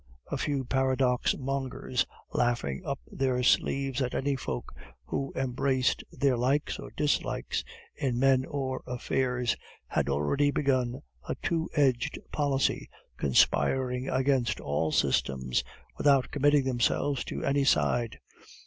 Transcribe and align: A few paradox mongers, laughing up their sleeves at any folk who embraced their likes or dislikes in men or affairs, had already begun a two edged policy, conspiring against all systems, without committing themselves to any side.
A 0.31 0.37
few 0.37 0.65
paradox 0.65 1.37
mongers, 1.37 2.07
laughing 2.33 2.81
up 2.83 2.97
their 3.11 3.43
sleeves 3.43 4.01
at 4.01 4.15
any 4.15 4.35
folk 4.35 4.73
who 5.05 5.31
embraced 5.35 6.03
their 6.11 6.35
likes 6.37 6.79
or 6.79 6.89
dislikes 6.97 7.63
in 7.95 8.17
men 8.17 8.43
or 8.47 8.81
affairs, 8.87 9.55
had 9.85 10.09
already 10.09 10.49
begun 10.49 11.03
a 11.29 11.35
two 11.35 11.69
edged 11.75 12.17
policy, 12.31 12.89
conspiring 13.17 14.09
against 14.09 14.59
all 14.59 14.91
systems, 14.91 15.63
without 15.99 16.31
committing 16.31 16.63
themselves 16.63 17.23
to 17.25 17.43
any 17.45 17.63
side. 17.63 18.19